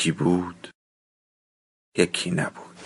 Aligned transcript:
یکی 0.00 0.12
بود 0.12 0.68
یکی 1.96 2.30
نبود 2.30 2.76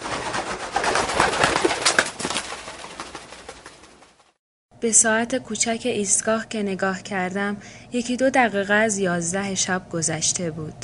به 4.80 4.92
ساعت 4.92 5.36
کوچک 5.36 5.80
ایستگاه 5.84 6.48
که 6.48 6.62
نگاه 6.62 7.02
کردم 7.02 7.56
یکی 7.92 8.16
دو 8.16 8.30
دقیقه 8.30 8.74
از 8.74 8.98
یازده 8.98 9.54
شب 9.54 9.88
گذشته 9.90 10.50
بود. 10.50 10.74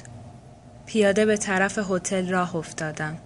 پیاده 0.86 1.26
به 1.26 1.36
طرف 1.36 1.78
هتل 1.90 2.28
راه 2.28 2.56
افتادم. 2.56 3.18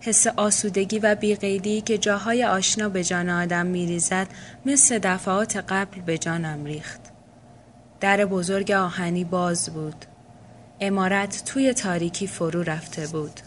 حس 0.00 0.26
آسودگی 0.26 0.98
و 0.98 1.14
بیقیدی 1.14 1.80
که 1.80 1.98
جاهای 1.98 2.44
آشنا 2.44 2.88
به 2.88 3.04
جان 3.04 3.28
آدم 3.28 3.66
میریزد 3.66 4.28
مثل 4.66 4.98
دفعات 4.98 5.56
قبل 5.56 6.00
به 6.00 6.18
جانم 6.18 6.64
ریخت. 6.64 7.00
در 8.00 8.24
بزرگ 8.24 8.70
آهنی 8.70 9.24
باز 9.24 9.70
بود. 9.70 10.15
امارت 10.80 11.42
توی 11.44 11.74
تاریکی 11.74 12.26
فرو 12.26 12.62
رفته 12.62 13.06
بود. 13.06 13.40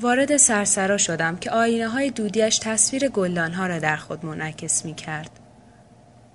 وارد 0.00 0.36
سرسرا 0.36 0.96
شدم 0.96 1.36
که 1.36 1.50
آینه 1.50 1.88
های 1.88 2.10
دودیش 2.10 2.58
تصویر 2.58 3.08
گلدان 3.08 3.52
ها 3.52 3.66
را 3.66 3.78
در 3.78 3.96
خود 3.96 4.26
منعکس 4.26 4.84
می 4.84 4.94
کرد. 4.94 5.30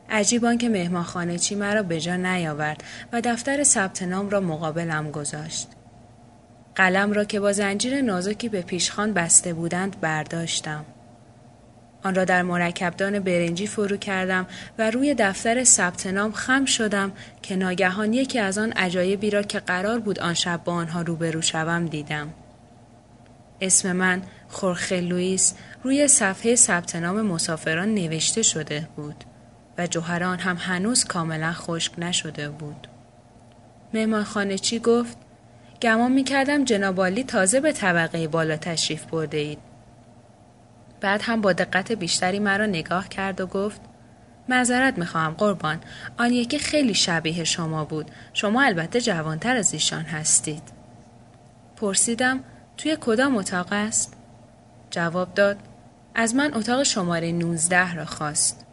عجیب 0.09 0.58
که 0.58 0.69
مهمانخانه 0.69 1.38
چی 1.38 1.56
مرا 1.56 1.84
به 1.84 2.00
جا 2.00 2.16
نیاورد 2.16 2.84
و 3.14 3.22
دفتر 3.22 3.64
ثبت 3.64 4.03
نام 4.03 4.30
را 4.30 4.39
مقابلم 4.39 5.11
گذاشت. 5.11 5.67
قلم 6.75 7.14
را 7.14 7.25
که 7.25 7.39
با 7.39 7.52
زنجیر 7.52 8.02
نازکی 8.02 8.50
به 8.50 8.61
پیشخان 8.61 9.14
بسته 9.14 9.53
بودند 9.53 10.02
برداشتم. 10.02 10.86
آن 12.04 12.16
را 12.16 12.26
در 12.26 12.42
مرکبدان 12.42 13.20
برنجی 13.20 13.68
فرو 13.68 13.98
کردم 13.98 14.48
و 14.78 14.92
روی 14.92 15.16
دفتر 15.18 15.64
ثبت 15.64 16.08
نام 16.08 16.32
خم 16.32 16.66
شدم 16.66 17.12
که 17.42 17.56
ناگهان 17.56 18.14
یکی 18.14 18.40
از 18.40 18.58
آن 18.58 18.72
عجایبی 18.72 19.30
را 19.30 19.42
که 19.42 19.59
قرار 19.59 20.00
بود 20.00 20.20
آن 20.20 20.34
شب 20.34 20.64
با 20.64 20.74
آنها 20.74 21.02
روبرو 21.02 21.42
شوم 21.42 21.86
دیدم. 21.86 22.34
اسم 23.62 23.92
من 23.92 24.22
خورخه 24.50 25.02
لوئیس 25.02 25.54
روی 25.84 26.08
صفحه 26.08 26.56
ثبت 26.56 26.96
نام 26.96 27.22
مسافران 27.22 27.94
نوشته 27.96 28.42
شده 28.42 28.88
بود 28.96 29.24
و 29.78 29.88
جوهران 29.88 30.40
هم 30.40 30.58
هنوز 30.59 31.06
کاملا 31.06 31.54
خشک 31.54 31.92
نشده 31.98 32.50
بود. 32.50 32.88
مهمانخانه 33.94 34.58
چی 34.58 34.80
گفت؟ 34.80 35.18
گمان 35.81 36.12
می 36.12 36.24
کردم 36.24 36.66
جنابالی 36.66 37.24
تازه 37.24 37.59
به 37.59 37.72
طبقه 37.72 38.28
بالا 38.28 38.58
تشریف 38.58 39.06
برده 39.06 39.38
اید. 39.38 39.72
بعد 41.04 41.22
هم 41.23 41.42
با 41.42 41.54
دقت 41.54 41.92
بیشتری 41.92 42.40
مرا 42.40 42.66
نگاه 42.66 43.09
کرد 43.09 43.42
و 43.42 43.48
گفت 43.48 43.82
معذرت 44.50 44.97
می‌خواهم 44.97 45.34
قربان 45.34 45.80
آن 46.18 46.34
یکی 46.34 46.59
خیلی 46.59 46.94
شبیه 46.94 47.44
شما 47.44 47.86
بود. 47.86 48.12
شما 48.34 48.62
البته 48.62 49.02
جوانتر 49.02 49.56
از 49.56 49.74
ایشان 49.74 50.02
هستید. 50.02 50.63
پرسیدم 51.75 52.40
توی 52.78 52.97
کدام 53.02 53.38
اتاق 53.38 53.68
است؟ 53.72 54.13
جواب 54.92 55.34
داد 55.34 55.58
از 56.16 56.36
من 56.36 56.53
اتاق 56.53 56.84
شماره 56.84 57.31
19 57.31 57.94
را 57.94 58.06
خواست. 58.06 58.66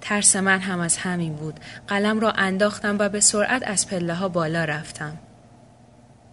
ترس 0.00 0.36
من 0.36 0.58
هم 0.58 0.80
از 0.80 0.96
همین 0.96 1.34
بود. 1.34 1.60
قلم 1.88 2.20
را 2.20 2.32
انداختم 2.32 2.96
و 2.98 3.08
به 3.08 3.20
سرعت 3.20 3.62
از 3.68 3.88
پله 3.88 4.14
ها 4.14 4.28
بالا 4.28 4.64
رفتم. 4.64 5.18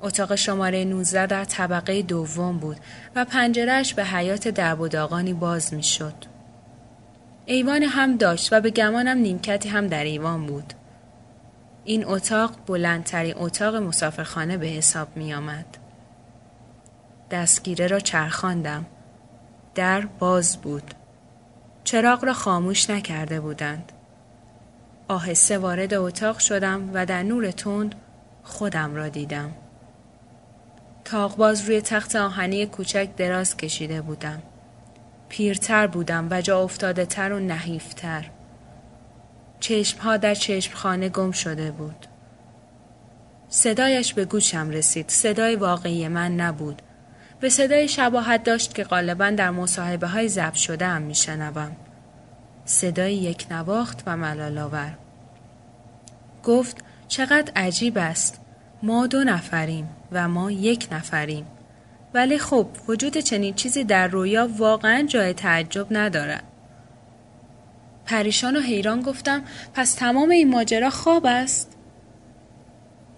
اتاق 0.01 0.35
شماره 0.35 0.85
19 0.85 1.25
در 1.25 1.43
طبقه 1.45 2.01
دوم 2.01 2.57
بود 2.57 2.77
و 3.15 3.25
پنجرهش 3.25 3.93
به 3.93 4.05
حیات 4.05 4.47
درب 4.47 4.79
و 4.81 4.87
داغانی 4.87 5.33
باز. 5.33 5.73
ایوان 7.45 7.83
هم 7.83 8.17
داشت 8.17 8.53
و 8.53 8.61
به 8.61 8.69
گمانم 8.69 9.17
نیمکتی 9.17 9.69
هم 9.69 9.87
در 9.87 10.03
ایوان 10.03 10.45
بود. 10.45 10.73
این 11.83 12.05
اتاق 12.05 12.51
بلندترین 12.67 13.33
اتاق 13.37 13.75
مسافرخانه 13.75 14.57
به 14.57 14.67
حساب 14.67 15.17
می 15.17 15.33
آمد. 15.33 15.65
دستگیره 17.31 17.87
را 17.87 17.99
چرخاندم. 17.99 18.85
در 19.75 20.05
باز 20.05 20.57
بود. 20.57 20.93
چراغ 21.83 22.25
را 22.25 22.33
خاموش 22.33 22.89
نکرده 22.89 23.39
بودند. 23.39 23.91
آهسته 25.07 25.57
وارد 25.57 25.93
اتاق 25.93 26.39
شدم 26.39 26.89
و 26.93 27.05
در 27.05 27.23
نور 27.23 27.51
تند 27.51 27.95
خودم 28.43 28.95
را 28.95 29.09
دیدم. 29.09 29.51
تاقباز 31.05 31.61
روی 31.61 31.81
تخت 31.81 32.15
آهنی 32.15 32.65
کوچک 32.65 33.09
دراز 33.17 33.57
کشیده 33.57 34.01
بودم. 34.01 34.41
پیرتر 35.29 35.87
بودم 35.87 36.27
و 36.31 36.41
جا 36.41 36.63
افتاده 36.63 37.05
تر 37.05 37.33
و 37.33 37.39
نحیفتر. 37.39 38.29
چشمها 39.59 40.17
در 40.17 40.35
چشمخانه 40.35 41.09
گم 41.09 41.31
شده 41.31 41.71
بود. 41.71 42.05
صدایش 43.49 44.13
به 44.13 44.25
گوشم 44.25 44.69
رسید. 44.69 45.09
صدای 45.09 45.55
واقعی 45.55 46.07
من 46.07 46.35
نبود. 46.35 46.81
به 47.39 47.49
صدای 47.49 47.87
شباهت 47.87 48.43
داشت 48.43 48.75
که 48.75 48.83
غالبا 48.83 49.29
در 49.29 49.51
مصاحبه 49.51 50.07
های 50.07 50.27
ضبط 50.27 50.53
شده 50.53 50.85
هم 50.85 51.01
می 51.01 51.16
شنوم. 51.16 51.75
صدای 52.66 53.16
یک 53.16 53.47
نواخت 53.51 54.03
و 54.05 54.17
ملالاور. 54.17 54.97
گفت 56.43 56.77
چقدر 57.07 57.51
عجیب 57.55 57.97
است. 57.97 58.41
ما 58.83 59.07
دو 59.07 59.23
نفریم 59.23 59.89
و 60.12 60.28
ما 60.28 60.52
یک 60.52 60.88
نفریم. 60.92 61.46
ولی 62.14 62.38
خب 62.38 62.68
وجود 62.88 63.18
چنین 63.18 63.53
چیزی 63.53 63.84
در 63.84 64.08
رویا 64.08 64.50
واقعا 64.58 65.03
جای 65.08 65.34
تعجب 65.34 65.88
ندارد. 65.92 66.44
پریشان 68.06 68.56
و 68.56 68.59
حیران 68.59 69.02
گفتم 69.02 69.44
پس 69.74 69.94
تمام 69.94 70.30
این 70.30 70.50
ماجرا 70.50 70.90
خواب 70.90 71.25
است؟ 71.25 71.75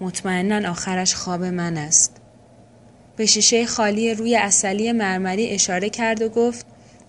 مطمئنا 0.01 0.69
آخرش 0.69 1.15
خواب 1.15 1.43
من 1.43 1.77
است. 1.77 2.21
به 3.15 3.25
شیشه 3.25 3.65
خالی 3.65 4.13
روی 4.13 4.35
اصلی 4.35 4.91
مرمری 4.91 5.49
اشاره 5.49 5.89
کرد 5.89 6.21
و 6.21 6.29
گفت 6.29 6.65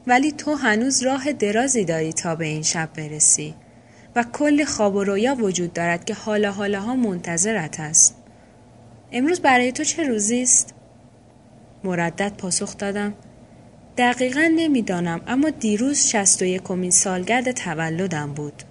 ولی 0.06 0.32
تو 0.32 0.54
هنوز 0.54 1.02
راه 1.02 1.32
درازی 1.32 1.84
داری 1.84 2.12
تا 2.12 2.34
به 2.34 2.44
این 2.44 2.62
شب 2.62 2.88
برسی 2.96 3.54
و 4.16 4.24
کلی 4.32 4.64
خواب 4.64 4.94
و 4.94 5.04
رویا 5.04 5.34
وجود 5.34 5.72
دارد 5.72 6.04
که 6.04 6.14
حالا 6.14 6.52
حالاها 6.52 6.96
منتظرت 6.96 7.80
است. 7.80 8.21
امروز 9.12 9.40
برای 9.40 9.72
تو 9.72 9.84
چه 9.84 10.02
روزی 10.08 10.42
است؟ 10.42 10.74
مردد 11.84 12.32
پاسخ 12.38 12.76
دادم 12.76 13.14
دقیقا 13.96 14.52
نمی‌دانم 14.56 15.20
اما 15.26 15.50
دیروز 15.50 16.06
شست 16.06 16.42
و 16.42 16.44
یکمین 16.44 16.90
سالگرد 16.90 17.52
تولدم 17.52 18.32
بود. 18.32 18.62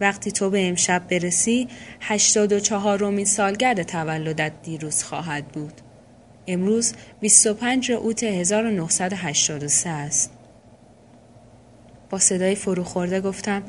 وقتی 0.00 0.32
تو 0.32 0.50
به 0.50 0.68
امشب 0.68 1.02
برسی 1.10 1.68
هشتاد 2.00 2.52
و 2.52 2.60
چهارمین 2.60 3.24
سالگرد 3.24 3.82
تولدت 3.82 4.52
دیروز 4.62 5.02
خواهد 5.02 5.48
بود. 5.48 5.80
امروز 6.46 6.94
25 7.20 7.92
اوت 7.92 8.22
1983 8.22 9.90
است. 9.90 10.32
با 12.10 12.18
صدای 12.18 12.54
فروخورده 12.54 13.20
گفتم 13.20 13.62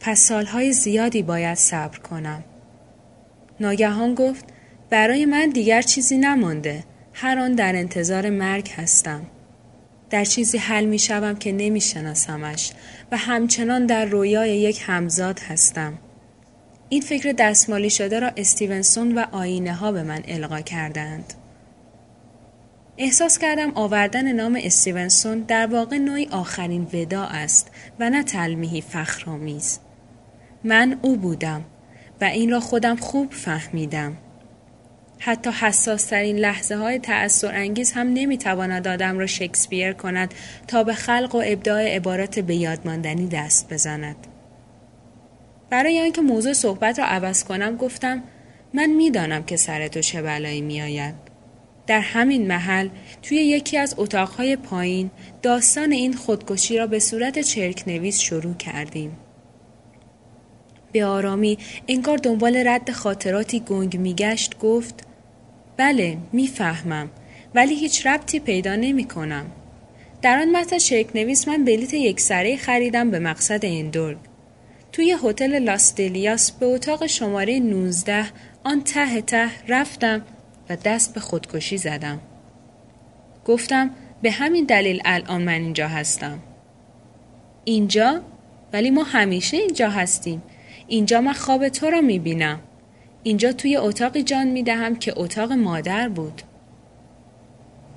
پس 0.00 0.20
سالهای 0.20 0.72
زیادی 0.72 1.22
باید 1.22 1.58
صبر 1.58 1.98
کنم. 1.98 2.44
ناگهان 3.62 4.14
گفت 4.14 4.44
برای 4.90 5.26
من 5.26 5.50
دیگر 5.50 5.82
چیزی 5.82 6.18
نمانده. 6.18 6.84
هر 7.12 7.38
آن 7.38 7.52
در 7.52 7.76
انتظار 7.76 8.30
مرگ 8.30 8.70
هستم. 8.70 9.26
در 10.10 10.24
چیزی 10.24 10.58
حل 10.58 10.84
می 10.84 10.98
شوم 10.98 11.36
که 11.36 11.52
نمی 11.52 11.80
شناسمش 11.80 12.72
و 13.12 13.16
همچنان 13.16 13.86
در 13.86 14.04
رویای 14.04 14.56
یک 14.56 14.82
همزاد 14.86 15.40
هستم. 15.40 15.98
این 16.88 17.02
فکر 17.02 17.32
دستمالی 17.38 17.90
شده 17.90 18.20
را 18.20 18.30
استیونسون 18.36 19.18
و 19.18 19.24
آینه 19.32 19.74
ها 19.74 19.92
به 19.92 20.02
من 20.02 20.22
القا 20.28 20.60
کردند. 20.60 21.34
احساس 22.98 23.38
کردم 23.38 23.72
آوردن 23.74 24.32
نام 24.32 24.58
استیونسون 24.62 25.40
در 25.40 25.66
واقع 25.66 25.98
نوعی 25.98 26.28
آخرین 26.30 26.86
ودا 26.92 27.24
است 27.24 27.70
و 28.00 28.10
نه 28.10 28.22
تلمیحی 28.22 28.80
فخرآمیز. 28.80 29.78
من 30.64 30.98
او 31.02 31.16
بودم 31.16 31.64
و 32.22 32.24
این 32.24 32.50
را 32.50 32.60
خودم 32.60 32.96
خوب 32.96 33.32
فهمیدم. 33.32 34.16
حتی 35.18 35.50
حساس 35.50 36.04
ترین 36.04 36.36
لحظه 36.36 36.76
های 36.76 36.98
تأثیر 36.98 37.50
انگیز 37.50 37.92
هم 37.92 38.12
نمی‌تواند 38.12 38.88
آدم 38.88 39.18
را 39.18 39.26
شکسپیر 39.26 39.92
کند 39.92 40.34
تا 40.68 40.84
به 40.84 40.94
خلق 40.94 41.34
و 41.34 41.42
ابداع 41.46 41.96
عبارت 41.96 42.38
به 42.38 42.54
یادماندنی 42.54 43.26
دست 43.26 43.72
بزند. 43.72 44.16
برای 45.70 46.00
آنکه 46.00 46.20
موضوع 46.20 46.52
صحبت 46.52 46.98
را 46.98 47.04
عوض 47.04 47.44
کنم 47.44 47.76
گفتم 47.76 48.22
من 48.74 48.86
می‌دانم 48.86 49.42
که 49.42 49.56
سر 49.56 49.88
تو 49.88 50.00
چه 50.00 50.22
بلایی 50.22 50.60
میآید 50.60 51.14
در 51.86 52.00
همین 52.00 52.46
محل 52.46 52.88
توی 53.22 53.36
یکی 53.36 53.78
از 53.78 53.94
اتاقهای 53.98 54.56
پایین 54.56 55.10
داستان 55.42 55.92
این 55.92 56.12
خودکشی 56.12 56.78
را 56.78 56.86
به 56.86 56.98
صورت 56.98 57.38
چرک 57.38 57.82
نویس 57.86 58.18
شروع 58.18 58.54
کردیم. 58.54 59.16
به 60.92 61.04
آرامی 61.04 61.58
انگار 61.88 62.18
دنبال 62.18 62.56
رد 62.56 62.90
خاطراتی 62.90 63.60
گنگ 63.60 63.96
میگشت 63.96 64.58
گفت 64.58 65.06
بله 65.76 66.16
می‌فهمم 66.32 67.10
ولی 67.54 67.74
هیچ 67.74 68.06
ربطی 68.06 68.40
پیدا 68.40 68.76
نمی 68.76 69.04
کنم. 69.04 69.46
در 70.22 70.38
آن 70.38 70.56
متن 70.56 70.78
چرک 70.78 71.06
نویس 71.16 71.48
من 71.48 71.64
بلیت 71.64 71.94
یک 71.94 72.20
سره 72.20 72.56
خریدم 72.56 73.10
به 73.10 73.18
مقصد 73.18 73.64
اندورگ. 73.64 74.18
توی 74.92 75.16
هتل 75.24 75.58
لاستلیاس 75.58 76.52
به 76.52 76.66
اتاق 76.66 77.06
شماره 77.06 77.60
19 77.60 78.24
آن 78.64 78.84
ته 78.84 79.20
ته 79.20 79.50
رفتم 79.68 80.22
و 80.68 80.76
دست 80.76 81.14
به 81.14 81.20
خودکشی 81.20 81.78
زدم. 81.78 82.20
گفتم 83.44 83.90
به 84.22 84.30
همین 84.30 84.64
دلیل 84.64 85.02
الان 85.04 85.42
من 85.42 85.52
اینجا 85.52 85.88
هستم. 85.88 86.38
اینجا؟ 87.64 88.20
ولی 88.72 88.90
ما 88.90 89.02
همیشه 89.02 89.56
اینجا 89.56 89.90
هستیم. 89.90 90.42
اینجا 90.92 91.20
من 91.20 91.32
خواب 91.32 91.68
تو 91.68 91.90
را 91.90 92.00
می‌بینم. 92.00 92.60
اینجا 93.22 93.52
توی 93.52 93.76
اتاقی 93.76 94.22
جان 94.22 94.46
می‌دهم 94.46 94.96
که 94.96 95.12
اتاق 95.16 95.52
مادر 95.52 96.08
بود. 96.08 96.42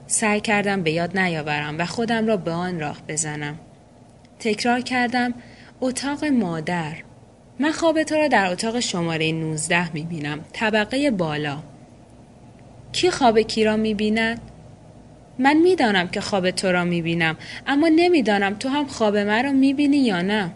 سعی 0.07 0.41
کردم 0.41 0.83
به 0.83 0.91
یاد 0.91 1.17
نیاورم 1.17 1.77
و 1.79 1.85
خودم 1.85 2.27
را 2.27 2.37
به 2.37 2.51
آن 2.51 2.79
راه 2.79 2.97
بزنم. 3.07 3.59
تکرار 4.39 4.81
کردم 4.81 5.33
اتاق 5.81 6.25
مادر. 6.25 6.95
من 7.59 7.71
خواب 7.71 8.03
تو 8.03 8.15
را 8.15 8.27
در 8.27 8.51
اتاق 8.51 8.79
شماره 8.79 9.31
19 9.31 9.93
می 9.93 10.03
بینم. 10.03 10.39
طبقه 10.53 11.11
بالا. 11.11 11.57
کی 12.91 13.09
خواب 13.09 13.39
کی 13.39 13.63
را 13.63 13.75
می 13.75 13.93
بیند؟ 13.93 14.41
من 15.39 15.57
می‌دانم 15.57 16.07
که 16.07 16.21
خواب 16.21 16.51
تو 16.51 16.71
را 16.71 16.83
می 16.83 17.01
بینم 17.01 17.37
اما 17.67 17.87
نمی‌دانم 17.87 18.53
تو 18.53 18.69
هم 18.69 18.85
خواب 18.85 19.17
مرا 19.17 19.51
می 19.51 19.73
بینی 19.73 19.97
یا 19.97 20.21
نه. 20.21 20.51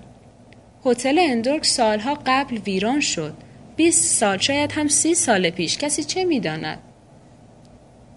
هتل 0.85 1.19
اندورک 1.19 1.65
سالها 1.65 2.17
قبل 2.25 2.57
ویران 2.57 2.99
شد. 2.99 3.33
20 3.75 4.17
سال 4.19 4.37
شاید 4.37 4.71
هم 4.71 4.87
سی 4.87 5.15
سال 5.15 5.49
پیش 5.49 5.77
کسی 5.77 6.03
چه 6.03 6.25
می‌داند؟ 6.25 6.79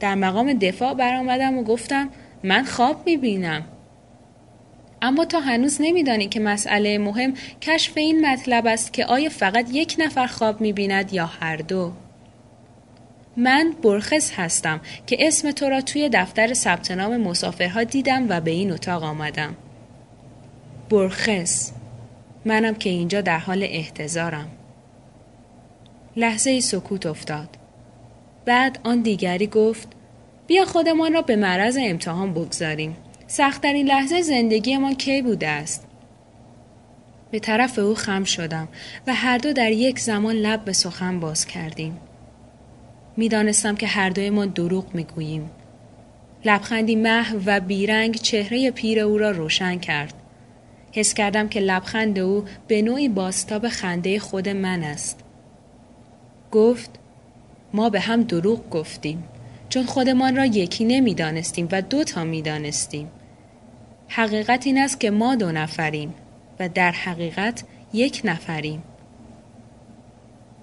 در 0.01 0.15
مقام 0.15 0.53
دفاع 0.53 0.95
برآمدم 0.95 1.59
و 1.59 1.63
گفتم 1.63 2.09
من 2.43 2.65
خواب 2.65 3.03
می 3.07 3.17
بینم. 3.17 3.65
اما 5.03 5.25
تا 5.25 5.41
هنوز 5.41 5.77
نمیدانی 5.81 6.29
که 6.29 6.41
مسئله 6.41 6.99
مهم 6.99 7.35
کشف 7.61 7.97
این 7.97 8.27
مطلب 8.27 8.67
است 8.67 8.93
که 8.93 9.07
آیا 9.07 9.29
فقط 9.29 9.67
یک 9.73 9.97
نفر 9.99 10.27
خواب 10.27 10.61
می 10.61 10.73
بیند 10.73 11.13
یا 11.13 11.27
هر 11.27 11.57
دو؟ 11.57 11.93
من 13.37 13.75
برخص 13.83 14.33
هستم 14.37 14.81
که 15.07 15.17
اسم 15.21 15.51
تو 15.51 15.69
را 15.69 15.81
توی 15.81 16.09
دفتر 16.13 16.55
ثبت 16.55 16.91
نام 16.91 17.17
مسافرها 17.17 17.85
دیدم 17.85 18.27
و 18.29 18.41
به 18.41 18.51
این 18.51 18.73
اتاق 18.73 19.03
آمدم. 19.03 19.57
برخص 20.91 21.73
منم 22.45 22.75
که 22.75 22.91
اینجا 22.91 23.21
در 23.21 23.39
حال 23.39 23.63
احتضارم. 23.63 24.49
لحظه 26.17 26.61
سکوت 26.61 27.07
افتاد. 27.07 27.49
بعد 28.45 28.79
آن 28.85 29.03
دیگری 29.03 29.47
گفت 29.47 29.89
بیا 30.47 30.65
خودمان 30.65 31.13
را 31.13 31.23
به 31.23 31.37
معرض 31.37 31.79
امتحان 31.81 32.35
بگذاریم. 32.35 32.97
سختترین 33.27 33.87
لحظه 33.87 34.23
زندگیمان 34.23 34.95
کی 34.95 35.23
بوده 35.23 35.49
است؟ 35.49 35.87
به 37.31 37.39
طرف 37.39 37.79
او 37.79 37.95
خم 37.95 38.25
شدم 38.25 38.69
و 39.07 39.15
هر 39.15 39.39
دو 39.39 39.53
در 39.53 39.71
یک 39.71 39.99
زمان 39.99 40.35
لب 40.35 40.65
به 40.65 40.73
سخن 40.73 41.21
باز 41.21 41.47
کردیم. 41.47 41.99
می‌دانستم 43.17 43.77
که 43.77 43.87
هر 43.87 44.11
دویمان 44.11 44.49
دروغ 44.49 44.95
می‌گوییم. 44.95 45.51
لبخندی 46.45 46.97
محو 46.97 47.39
و 47.47 47.61
بیرنگ 47.61 48.15
چهره 48.15 48.71
پیر 48.71 49.01
او 49.01 49.19
را 49.19 49.31
روشن 49.31 49.79
کرد. 49.79 50.15
حس 50.93 51.15
کردم 51.15 51.49
که 51.49 51.61
لبخند 51.61 52.19
او 52.19 52.45
به 52.69 52.83
نوعی 52.83 53.09
باستاب 53.09 53.69
خنده 53.69 54.19
خود 54.19 54.49
من 54.49 54.83
است. 54.83 55.21
گفت 56.51 56.91
ما 57.73 57.91
به 57.91 58.01
هم 58.01 58.23
دروغ 58.23 58.71
گفتیم 58.71 59.25
چون 59.69 59.85
خودمان 59.85 60.37
را 60.37 60.45
یکی 60.45 60.85
نمی‌دانستیم 60.85 61.69
و 61.73 61.83
دو 61.83 62.05
تا 62.05 62.25
می‌دانستیم. 62.25 63.09
حقیقت 64.09 64.67
این 64.67 64.79
است 64.79 65.01
که 65.01 65.11
ما 65.11 65.35
دو 65.35 65.53
نفریم 65.53 66.15
و 66.61 66.69
در 66.69 66.91
حقیقت 66.91 67.65
یک 67.93 68.21
نفریم. 68.25 68.83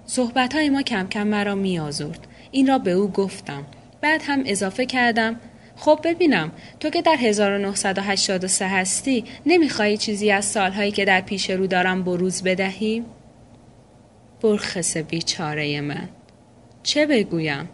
صحبت 0.06 0.54
های 0.54 0.70
ما 0.70 0.82
کم 0.82 1.08
کم 1.08 1.26
مرا 1.26 1.54
می 1.54 1.78
آزرد. 1.78 2.26
این 2.50 2.66
را 2.66 2.78
به 2.78 2.90
او 2.90 3.08
گفتم. 3.08 3.66
بعد 4.00 4.22
هم 4.24 4.42
اضافه 4.46 4.86
کردم 4.86 5.36
خب 5.80 6.00
ببینم 6.04 6.52
تو 6.80 6.90
که 6.90 7.02
در 7.02 7.16
1983 7.16 8.68
هستی 8.68 9.24
نمیخوایی 9.46 9.96
چیزی 9.96 10.30
از 10.30 10.44
سالهایی 10.44 10.90
که 10.90 11.04
در 11.04 11.20
پیش 11.20 11.50
رو 11.50 11.66
دارم 11.66 12.04
بروز 12.04 12.42
بدهی؟ 12.42 13.04
برخص 14.42 14.96
بیچاره 14.96 15.80
من 15.80 16.08
چه 16.82 17.06
بگویم؟ 17.06 17.68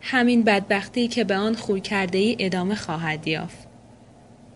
همین 0.00 0.42
بدبختی 0.42 1.08
که 1.08 1.24
به 1.24 1.36
آن 1.36 1.54
خوی 1.54 1.80
کرده 1.80 2.18
ای 2.18 2.36
ادامه 2.38 2.74
خواهد 2.74 3.26
یافت. 3.26 3.68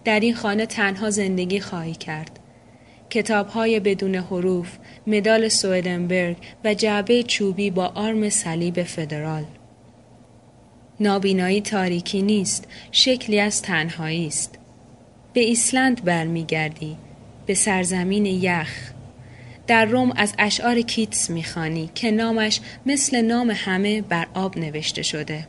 در 0.04 0.20
این 0.20 0.34
خانه 0.34 0.66
تنها 0.66 1.10
زندگی 1.10 1.60
خواهی 1.60 1.94
کرد. 1.94 2.38
کتاب 3.10 3.48
های 3.48 3.80
بدون 3.80 4.14
حروف، 4.14 4.76
مدال 5.06 5.48
سویدنبرگ 5.48 6.36
و 6.64 6.74
جعبه 6.74 7.22
چوبی 7.22 7.70
با 7.70 7.86
آرم 7.86 8.28
صلیب 8.28 8.82
فدرال. 8.82 9.44
نابینایی 11.00 11.60
تاریکی 11.60 12.22
نیست، 12.22 12.68
شکلی 12.92 13.40
از 13.40 13.62
تنهایی 13.62 14.26
است. 14.26 14.58
به 15.32 15.40
ایسلند 15.40 16.04
برمیگردی، 16.04 16.96
به 17.46 17.54
سرزمین 17.54 18.26
یخ. 18.26 18.90
در 19.66 19.84
روم 19.84 20.12
از 20.16 20.34
اشعار 20.38 20.80
کیتس 20.80 21.30
می‌خوانی 21.30 21.90
که 21.94 22.10
نامش 22.10 22.60
مثل 22.86 23.20
نام 23.20 23.50
همه 23.50 24.02
بر 24.02 24.26
آب 24.34 24.58
نوشته 24.58 25.02
شده. 25.02 25.46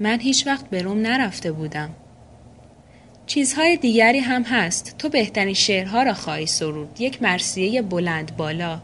من 0.00 0.20
هیچ 0.20 0.46
وقت 0.46 0.70
به 0.70 0.82
روم 0.82 0.98
نرفته 0.98 1.52
بودم. 1.52 1.90
چیزهای 3.26 3.76
دیگری 3.76 4.18
هم 4.18 4.42
هست. 4.42 4.94
تو 4.98 5.08
بهترین 5.08 5.54
شعرها 5.54 6.02
را 6.02 6.14
خواهی 6.14 6.46
سرود. 6.46 7.00
یک 7.00 7.22
مرسیه 7.22 7.82
بلند 7.82 8.36
بالا. 8.36 8.80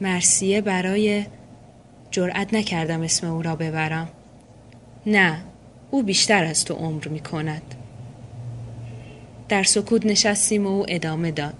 مرسیه 0.00 0.60
برای 0.60 1.24
جرأت 2.16 2.54
نکردم 2.54 3.02
اسم 3.02 3.26
او 3.26 3.42
را 3.42 3.56
ببرم. 3.56 4.08
نه، 5.06 5.38
او 5.90 6.02
بیشتر 6.02 6.44
از 6.44 6.64
تو 6.64 6.74
عمر 6.74 7.08
می 7.08 7.20
کند. 7.20 7.62
در 9.48 9.62
سکوت 9.62 10.06
نشستیم 10.06 10.66
و 10.66 10.68
او 10.68 10.84
ادامه 10.88 11.30
داد. 11.30 11.54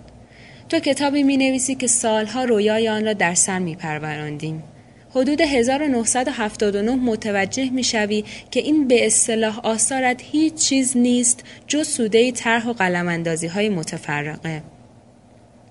تو 0.68 0.78
کتابی 0.78 1.22
می 1.22 1.36
نویسی 1.36 1.74
که 1.74 1.86
سالها 1.86 2.44
رویای 2.44 2.88
آن 2.88 3.04
را 3.04 3.12
در 3.12 3.34
سر 3.34 3.58
می 3.58 3.76
پروراندیم. 3.76 4.62
حدود 5.10 5.40
1979 5.40 6.94
متوجه 6.94 7.70
می 7.70 7.84
شوی 7.84 8.24
که 8.50 8.60
این 8.60 8.88
به 8.88 9.06
اصطلاح 9.06 9.58
آثارت 9.58 10.22
هیچ 10.22 10.54
چیز 10.54 10.96
نیست 10.96 11.44
جز 11.66 11.88
سوده 11.88 12.32
طرح 12.32 12.68
و 12.68 12.72
قلماندازی 12.72 13.46
های 13.46 13.68
متفرقه. 13.68 14.62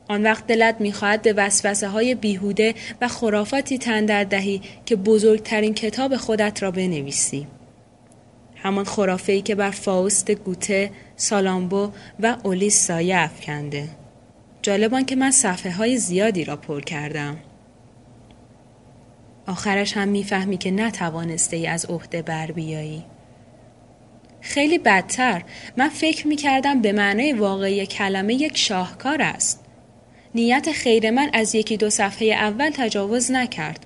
آن 0.08 0.24
وقت 0.24 0.48
دلت 0.48 0.76
می‌خواهد 0.82 1.22
به 1.22 1.34
وسوسه 1.34 1.88
های 1.88 2.16
بیهوده 2.16 2.76
و 3.02 3.08
خرافاتی 3.08 3.78
تن 3.78 4.06
دهی 4.06 4.62
که 4.86 4.96
بزرگترین 4.96 5.74
کتاب 5.74 6.16
خودت 6.16 6.64
را 6.64 6.72
بنویسی. 6.72 7.48
همان 8.56 8.86
خرافه 8.86 9.34
ای 9.34 9.42
که 9.42 9.56
بر 9.56 9.72
فاوست 9.72 10.32
گوته، 10.32 10.92
سالامبو 11.16 11.92
و 12.20 12.38
اولیس 12.44 12.88
سایه 12.88 13.18
افکنده. 13.18 13.88
جالبان 14.62 15.06
که 15.06 15.16
من 15.16 15.32
صفحه 15.32 15.72
های 15.72 15.98
زیادی 15.98 16.46
را 16.46 16.56
پر 16.56 16.82
کردم. 16.82 17.38
آخرش 19.48 19.98
هم 19.98 20.08
می‌فهمی 20.08 20.58
که 20.58 20.72
نتوانسته 20.72 21.58
ای 21.58 21.68
از 21.68 21.86
عهده 21.86 22.22
بر 22.22 22.52
بیایی. 22.52 23.06
خیلی 24.42 24.78
بدتر 24.78 25.44
من 25.78 25.90
فکر 25.90 26.28
می 26.28 26.36
کردم 26.36 26.82
به 26.82 26.92
معنای 26.92 27.34
واقعی 27.34 27.86
کلمه 27.86 28.34
یک 28.34 28.58
شاهکار 28.58 29.22
است. 29.22 29.65
نیت 30.36 30.72
خیر 30.72 31.12
من 31.12 31.30
از 31.34 31.56
یکی 31.56 31.78
دو 31.78 31.90
صفحه 31.90 32.28
اول 32.28 32.70
تجاوز 32.74 33.32
نکرد. 33.32 33.86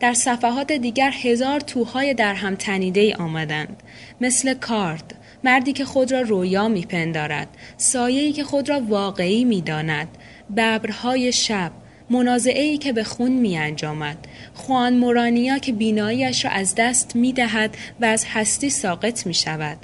در 0.00 0.14
صفحات 0.14 0.72
دیگر 0.72 1.10
هزار 1.10 1.60
توهای 1.60 2.14
در 2.14 2.34
هم 2.34 2.54
تنیده 2.54 3.00
ای 3.00 3.12
آمدند. 3.12 3.82
مثل 4.20 4.54
کارد، 4.54 5.14
مردی 5.44 5.72
که 5.72 5.84
خود 5.84 6.12
را 6.12 6.20
رویا 6.20 6.68
میپندارد، 6.68 7.48
سایه‌ای 7.76 8.32
که 8.32 8.44
خود 8.44 8.68
را 8.68 8.80
واقعی 8.80 9.44
می‌داند، 9.44 10.08
ببرهای 10.56 11.32
شب، 11.32 11.72
منازعه 12.10 12.76
که 12.76 12.92
به 12.92 13.04
خون 13.04 13.32
می 13.32 13.58
انجامد. 13.58 14.18
خوان 14.54 14.96
مورانیا 14.96 15.58
که 15.58 15.72
بیناییش 15.72 16.44
را 16.44 16.50
از 16.50 16.74
دست 16.74 17.16
می 17.16 17.32
دهد 17.32 17.76
و 18.00 18.04
از 18.04 18.24
هستی 18.28 18.70
ساقط 18.70 19.26
می 19.26 19.34
شود. 19.34 19.78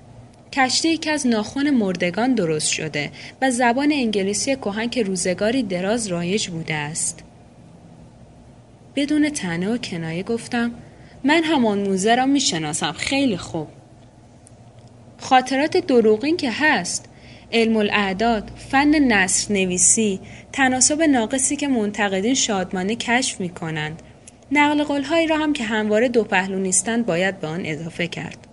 کشتی 0.53 0.97
که 0.97 1.11
از 1.11 1.27
ناخن 1.27 1.71
مردگان 1.71 2.35
درست 2.35 2.69
شده 2.69 3.11
و 3.43 3.51
زبان 3.51 3.93
انگلیسی 3.93 4.57
کهن 4.57 4.89
که 4.89 5.03
روزگاری 5.03 5.63
دراز 5.63 6.07
رایج 6.07 6.49
بوده 6.49 6.75
است. 6.75 7.25
بدون 8.97 9.31
تنه 9.31 9.69
و 9.69 9.77
کنایه 9.77 10.23
گفتم 10.23 10.75
من 11.25 11.43
همان 11.45 11.89
موزه 11.89 12.15
را 12.15 12.27
می‌شناسم 12.27 12.93
خیلی 12.93 13.37
خوب. 13.37 13.69
خاطرات 15.19 15.77
دروغین 15.77 16.37
که 16.37 16.51
هست 16.53 17.09
علم 17.53 17.77
الاعداد، 17.77 18.51
فن 18.71 18.89
نصر 18.89 19.55
نویسی، 19.55 20.21
تناسب 20.53 21.03
ناقصی 21.03 21.57
که 21.57 21.69
منتقدین 21.69 22.35
شادمانه 22.35 22.97
کشف 22.97 23.41
می 23.41 23.49
کنند. 23.49 24.03
نقل 24.53 24.85
قولهایی 24.85 25.27
را 25.27 25.39
هم 25.39 25.53
که 25.53 25.65
همواره 25.65 26.09
دو 26.09 26.25
پهلو 26.25 26.59
نیستند 26.59 27.07
باید 27.07 27.41
به 27.41 27.47
آن 27.47 27.67
اضافه 27.67 28.07
کرد. 28.07 28.52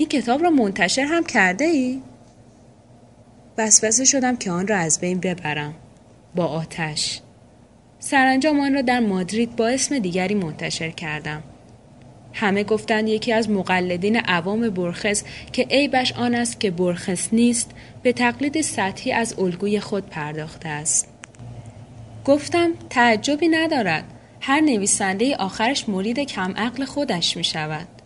این 0.00 0.08
کتاب 0.08 0.42
را 0.42 0.50
منتشر 0.50 1.02
هم 1.02 1.24
کرده 1.24 1.64
ای؟ 1.64 2.00
وسوسه 3.58 4.04
شدم 4.04 4.36
که 4.36 4.50
آن 4.50 4.66
را 4.66 4.76
از 4.76 5.00
بین 5.00 5.20
ببرم. 5.20 5.74
با 6.34 6.46
آتش. 6.46 7.20
سرانجام 7.98 8.60
آن 8.60 8.74
را 8.74 8.82
در 8.82 9.00
مادرید 9.00 9.56
با 9.56 9.68
اسم 9.68 9.98
دیگری 9.98 10.34
منتشر 10.34 10.90
کردم. 10.90 11.42
همه 12.32 12.64
گفتند 12.64 13.08
یکی 13.08 13.32
از 13.32 13.50
مقلدین 13.50 14.16
عوام 14.16 14.70
برخس 14.70 15.24
که 15.52 15.66
عیبش 15.70 16.12
آن 16.12 16.34
است 16.34 16.60
که 16.60 16.70
برخس 16.70 17.28
نیست 17.32 17.70
به 18.02 18.12
تقلید 18.12 18.60
سطحی 18.60 19.12
از 19.12 19.38
الگوی 19.38 19.80
خود 19.80 20.06
پرداخته 20.06 20.68
است. 20.68 21.08
گفتم 22.24 22.70
تعجبی 22.90 23.48
ندارد. 23.48 24.04
هر 24.40 24.60
نویسنده 24.60 25.36
آخرش 25.36 25.88
مرید 25.88 26.18
کم 26.18 26.54
عقل 26.56 26.84
خودش 26.84 27.36
می 27.36 27.44
شود. 27.44 27.99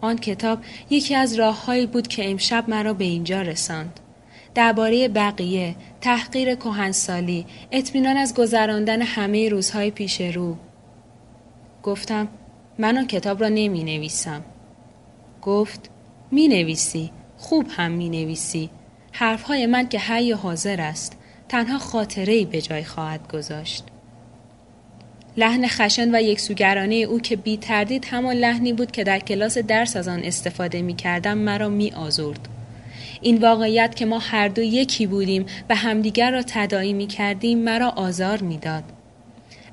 آن 0.00 0.18
کتاب 0.18 0.58
یکی 0.90 1.14
از 1.14 1.34
راههایی 1.34 1.86
بود 1.86 2.08
که 2.08 2.30
امشب 2.30 2.64
مرا 2.68 2.92
به 2.94 3.04
اینجا 3.04 3.42
رساند. 3.42 4.00
درباره 4.54 5.08
بقیه، 5.08 5.76
تحقیر 6.00 6.54
کهنسالی، 6.54 7.46
اطمینان 7.72 8.16
از 8.16 8.34
گذراندن 8.34 9.02
همه 9.02 9.48
روزهای 9.48 9.90
پیش 9.90 10.20
رو. 10.20 10.56
گفتم 11.82 12.28
من 12.78 12.98
آن 12.98 13.06
کتاب 13.06 13.40
را 13.40 13.48
نمی 13.48 13.84
نویسم. 13.84 14.44
گفت 15.42 15.90
می 16.30 16.48
نویسی. 16.48 17.10
خوب 17.36 17.66
هم 17.70 17.90
می 17.90 18.08
نویسی. 18.08 18.70
حرفهای 19.12 19.66
من 19.66 19.88
که 19.88 19.98
حی 19.98 20.32
حاضر 20.32 20.80
است. 20.80 21.16
تنها 21.48 21.78
خاطره 21.78 22.32
ای 22.32 22.44
به 22.44 22.60
جای 22.60 22.84
خواهد 22.84 23.32
گذاشت. 23.32 23.84
لحن 25.38 25.66
خشن 25.66 26.14
و 26.14 26.22
یکسوگرانه 26.22 26.94
او 26.94 27.20
که 27.20 27.36
بی 27.36 27.56
تردید 27.56 28.04
همان 28.10 28.36
لحنی 28.36 28.72
بود 28.72 28.90
که 28.90 29.04
در 29.04 29.18
کلاس 29.18 29.58
درس 29.58 29.96
از 29.96 30.08
آن 30.08 30.20
استفاده 30.24 30.82
می 30.82 30.96
کردم 30.96 31.38
مرا 31.38 31.68
می 31.68 31.92
آزرد. 31.92 32.48
این 33.20 33.38
واقعیت 33.38 33.94
که 33.94 34.06
ما 34.06 34.18
هر 34.18 34.48
دو 34.48 34.62
یکی 34.62 35.06
بودیم 35.06 35.46
و 35.70 35.74
همدیگر 35.74 36.30
را 36.30 36.42
تدایی 36.42 36.92
می 36.92 37.06
کردیم 37.06 37.58
مرا 37.58 37.88
آزار 37.88 38.42
می‌داد. 38.42 38.84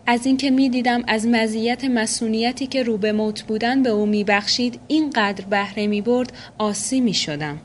از 0.07 0.25
اینکه 0.25 0.49
می 0.49 0.69
دیدم 0.69 1.03
از 1.07 1.27
مزیت 1.27 1.85
مسئولیتی 1.85 2.67
که 2.67 2.83
رو 2.83 2.97
به 2.97 3.11
موت 3.11 3.43
بودن 3.43 3.83
به 3.83 3.89
او 3.89 4.05
می 4.05 4.23
بخشید 4.23 4.79
اینقدر 4.87 5.45
بهره 5.45 5.87
می 5.87 6.01
برد 6.01 6.33
آسی 6.57 7.01
می 7.01 7.13
شدم. 7.13 7.57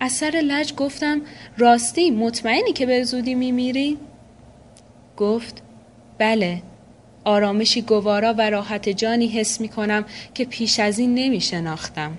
از 0.00 0.12
سر 0.12 0.42
لج 0.44 0.74
گفتم 0.74 1.20
راستی 1.58 2.10
مطمئنی 2.10 2.72
که 2.72 2.86
به 2.86 3.04
زودی 3.04 3.34
می 3.34 3.52
میری؟ 3.52 3.98
گفت 5.16 5.62
بله 6.20 6.62
آرامشی 7.24 7.82
گوارا 7.82 8.34
و 8.38 8.50
راحت 8.50 8.88
جانی 8.88 9.28
حس 9.28 9.60
می 9.60 9.68
کنم 9.68 10.04
که 10.34 10.44
پیش 10.44 10.80
از 10.80 10.98
این 10.98 11.14
نمی 11.14 11.40
شناختم. 11.40 12.18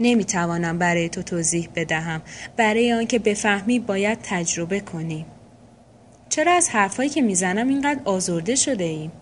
نمی 0.00 0.24
توانم 0.24 0.78
برای 0.78 1.08
تو 1.08 1.22
توضیح 1.22 1.68
بدهم 1.74 2.22
برای 2.56 2.92
آنکه 2.92 3.18
بفهمی 3.18 3.78
باید 3.78 4.18
تجربه 4.22 4.80
کنی. 4.80 5.26
چرا 6.28 6.52
از 6.52 6.68
حرفایی 6.68 7.08
که 7.08 7.22
می‌زنم 7.22 7.68
اینقدر 7.68 8.00
آزرده 8.04 8.54
شده 8.54 8.84
ایم؟ 8.84 9.12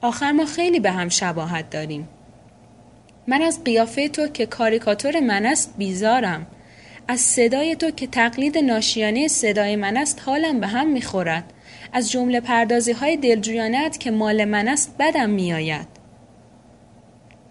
آخر 0.00 0.32
ما 0.32 0.46
خیلی 0.46 0.80
به 0.80 0.90
هم 0.90 1.08
شباهت 1.08 1.70
داریم. 1.70 2.08
من 3.26 3.42
از 3.42 3.64
قیافه 3.64 4.08
تو 4.08 4.28
که 4.28 4.46
کاریکاتور 4.46 5.20
من 5.20 5.46
است 5.46 5.74
بیزارم. 5.78 6.46
از 7.08 7.20
صدای 7.20 7.76
تو 7.76 7.90
که 7.90 8.06
تقلید 8.06 8.58
ناشیانه 8.58 9.28
صدای 9.28 9.76
من 9.76 9.96
است 9.96 10.22
حالم 10.26 10.60
به 10.60 10.66
هم 10.66 10.88
می‌خورد. 10.92 11.52
از 11.96 12.10
جمله 12.10 12.40
پردازی 12.40 12.92
های 12.92 13.16
دلجویانت 13.16 13.98
که 13.98 14.10
مال 14.10 14.44
من 14.44 14.68
است 14.68 14.94
بدم 14.98 15.30
میآید. 15.30 15.86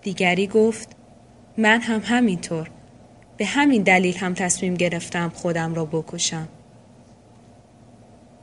دیگری 0.02 0.48
گفت 0.48 0.90
من 1.58 1.82
هم 1.82 2.02
همینطور. 2.06 2.70
به 3.38 3.46
همین 3.46 3.84
دلیل 3.84 4.18
هم 4.18 4.34
تصمیم 4.34 4.74
گرفتم 4.74 5.30
خودم 5.36 5.76
را 5.76 5.86
بکشم. 5.86 6.48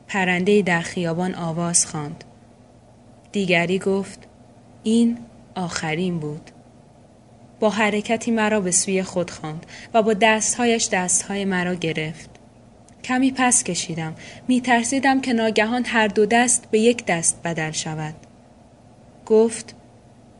پرنده 0.07 0.61
در 0.61 0.81
خیابان 0.81 1.35
آواز 1.35 1.85
خواند. 1.85 2.23
دیگری 3.31 3.79
گفت 3.79 4.19
این 4.83 5.17
آخرین 5.55 6.19
بود. 6.19 6.51
با 7.59 7.69
حرکتی 7.69 8.31
مرا 8.31 8.61
به 8.61 8.71
سوی 8.71 9.03
خود 9.03 9.31
خواند 9.31 9.65
و 9.93 10.01
با 10.01 10.13
دستهایش 10.13 10.89
دستهای 10.89 11.45
مرا 11.45 11.75
گرفت. 11.75 12.32
کمی 13.03 13.31
پس 13.31 13.63
کشیدم. 13.63 14.15
می 14.47 14.61
ترسیدم 14.61 15.21
که 15.21 15.33
ناگهان 15.33 15.85
هر 15.85 16.07
دو 16.07 16.25
دست 16.25 16.67
به 16.71 16.79
یک 16.79 17.05
دست 17.05 17.39
بدل 17.43 17.71
شود. 17.71 18.13
گفت 19.25 19.75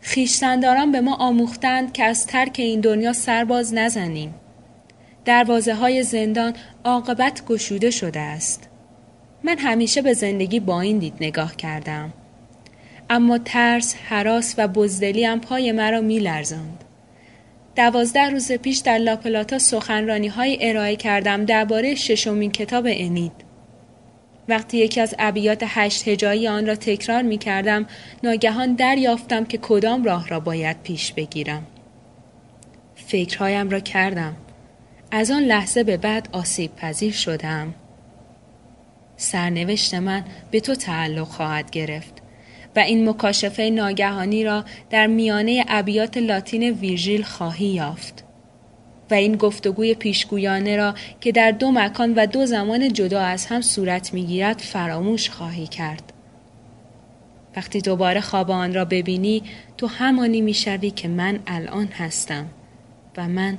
خیشتنداران 0.02 0.92
به 0.92 1.02
ما 1.02 1.16
آموختند 1.16 1.94
که 1.94 2.04
از 2.04 2.28
ترک 2.28 2.56
این 2.58 2.80
دنیا 2.80 3.14
سرباز 3.14 3.74
نزنیم. 3.74 4.34
دروازه 5.26 5.74
های 5.76 6.04
زندان 6.04 6.54
عاقبت 6.84 7.46
گشوده 7.46 7.92
شده 7.92 8.20
است. 8.20 8.70
من 9.44 9.58
همیشه 9.58 10.02
به 10.02 10.14
زندگی 10.14 10.60
با 10.60 10.82
این 10.82 10.98
دید 10.98 11.14
نگاه 11.22 11.56
کردم. 11.56 12.14
اما 13.10 13.38
ترس، 13.38 13.96
حراس 13.96 14.56
و 14.58 14.68
بزدلی 14.68 15.26
هم 15.26 15.40
پای 15.40 15.72
مرا 15.72 16.02
می 16.02 16.20
لرزند. 16.20 16.84
دوازده 17.76 18.30
روز 18.30 18.52
پیش 18.52 18.78
در 18.78 18.98
لاپلاتا 18.98 19.60
سخنرانی 19.60 20.28
های 20.28 20.58
ارائه 20.62 20.96
کردم 20.96 21.46
درباره 21.46 21.96
ششمین 21.96 22.52
کتاب 22.52 22.86
انید. 22.88 23.32
وقتی 24.50 24.78
یکی 24.78 25.02
از 25.02 25.16
ابیات 25.20 25.64
هشت 25.68 26.08
هجایی 26.08 26.48
آن 26.48 26.68
را 26.68 26.76
تکرار 26.76 27.22
می 27.22 27.38
کردم 27.38 27.86
ناگهان 28.24 28.74
دریافتم 28.74 29.46
که 29.46 29.58
کدام 29.58 30.04
راه 30.04 30.28
را 30.28 30.40
باید 30.40 30.82
پیش 30.84 31.14
بگیرم. 31.14 31.68
فکرهایم 32.96 33.70
را 33.70 33.80
کردم. 33.80 34.36
از 35.12 35.32
آن 35.32 35.44
لحظه 35.44 35.84
به 35.84 35.98
بعد 35.98 36.30
آسیب 36.32 36.76
پذیر 36.76 37.14
شدم. 37.14 37.74
سرنوشت 39.18 39.94
من 39.94 40.24
به 40.52 40.60
تو 40.60 40.76
تعلق 40.76 41.28
خواهد 41.28 41.72
گرفت 41.72 42.23
و 42.76 42.80
این 42.80 43.10
مکاشفه 43.10 43.64
ناگهانی 43.64 44.44
را 44.44 44.66
در 44.90 45.08
میانه 45.08 45.66
ابیات 45.68 46.18
لاتین 46.18 46.64
ویرژیل 46.64 47.24
خواهی 47.24 47.66
یافت. 47.66 48.24
و 49.12 49.14
این 49.14 49.36
گفتگوی 49.36 49.94
پیشگویانه 49.94 50.78
را 50.78 50.94
که 51.22 51.32
در 51.32 51.52
دو 51.52 51.72
مکان 51.72 52.14
و 52.14 52.26
دو 52.26 52.46
زمان 52.46 52.94
جدا 52.94 53.22
از 53.22 53.46
هم 53.46 53.62
صورت 53.62 54.14
می‌گیرد 54.14 54.58
فراموش 54.58 55.30
خواهی 55.30 55.68
کرد. 55.68 56.14
وقتی 57.56 57.82
دوباره 57.82 58.22
خواب 58.22 58.52
آن 58.52 58.74
را 58.74 58.86
ببینی 58.86 59.44
تو 59.78 59.88
همانی 59.88 60.42
می‌شوی 60.42 60.92
که 60.92 61.08
من 61.08 61.40
الان 61.48 61.88
هستم 61.88 62.46
و 63.18 63.28
من 63.28 63.58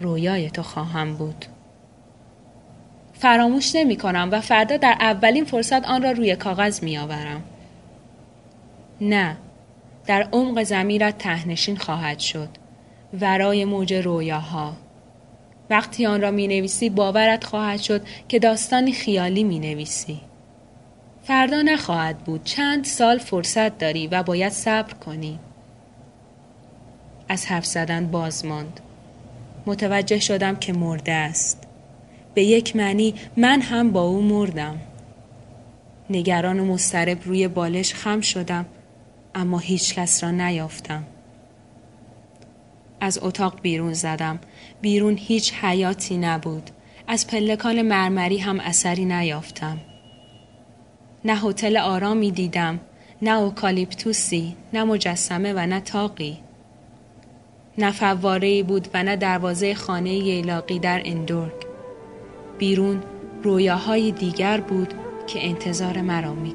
رویای 0.00 0.50
تو 0.50 0.62
خواهم 0.62 1.14
بود. 1.14 1.44
فراموش 3.12 3.76
نمی 3.76 3.96
کنم 3.96 4.28
و 4.32 4.40
فردا 4.40 4.76
در 4.76 4.96
اولین 5.00 5.44
فرصت 5.44 5.84
آن 5.84 6.02
را 6.02 6.10
روی 6.10 6.36
کاغذ 6.36 6.82
می 6.82 6.98
آورم. 6.98 7.42
نه 9.00 9.36
در 10.06 10.28
عمق 10.32 10.62
زمیرت 10.62 11.18
تهنشین 11.18 11.76
خواهد 11.76 12.18
شد. 12.18 12.48
ورای 13.20 13.64
موج 13.64 13.94
رویاها. 13.94 14.76
وقتی 15.70 16.06
آن 16.06 16.20
را 16.20 16.30
می 16.30 16.48
نویسی 16.48 16.90
باورت 16.90 17.44
خواهد 17.44 17.80
شد 17.80 18.02
که 18.28 18.38
داستانی 18.38 18.92
خیالی 18.92 19.44
می 19.44 19.58
نویسی 19.58 20.20
فردا 21.22 21.62
نخواهد 21.62 22.18
بود. 22.18 22.44
چند 22.44 22.84
سال 22.84 23.18
فرصت 23.18 23.78
داری 23.78 24.06
و 24.06 24.22
باید 24.22 24.52
صبر 24.52 24.92
کنی. 24.92 25.38
از 27.28 27.46
حرف 27.46 27.66
زدن 27.66 28.06
باز 28.06 28.46
ماند 28.46 28.80
متوجه 29.66 30.18
شدم 30.18 30.56
که 30.56 30.72
مرده 30.72 31.12
است. 31.12 31.68
به 32.34 32.44
یک 32.44 32.76
معنی 32.76 33.14
من 33.36 33.60
هم 33.60 33.92
با 33.92 34.02
او 34.02 34.22
مردم. 34.22 34.78
نگران 36.10 36.60
و 36.60 36.64
مسترب 36.64 37.18
روی 37.24 37.48
بالش 37.48 37.94
خم 37.94 38.20
شدم. 38.20 38.66
اما 39.34 39.58
هیچ 39.58 39.94
کس 39.94 40.24
را 40.24 40.30
نیافتم. 40.30 41.04
از 43.00 43.18
اتاق 43.22 43.60
بیرون 43.60 43.92
زدم. 43.92 44.38
بیرون 44.80 45.16
هیچ 45.16 45.54
حیاتی 45.54 46.18
نبود. 46.18 46.70
از 47.08 47.26
پلکان 47.26 47.82
مرمری 47.82 48.38
هم 48.38 48.60
اثری 48.60 49.04
نیافتم. 49.04 49.78
نه 51.24 51.36
هتل 51.36 51.76
آرامی 51.76 52.30
دیدم 52.30 52.80
نه 53.22 53.38
اوکالیپتوسی 53.38 54.56
نه 54.72 54.84
مجسمه 54.84 55.52
و 55.52 55.66
نه 55.66 55.80
تاقی 55.80 56.38
نه 57.78 57.92
فواره 57.92 58.62
بود 58.62 58.88
و 58.94 59.02
نه 59.02 59.16
دروازه 59.16 59.74
خانه 59.74 60.14
ییلاقی 60.14 60.78
در 60.78 61.02
اندورگ. 61.04 61.66
بیرون 62.58 63.02
رویاهای 63.42 64.12
دیگر 64.12 64.60
بود 64.60 64.94
که 65.26 65.46
انتظار 65.46 66.00
مرا 66.00 66.34
می 66.34 66.54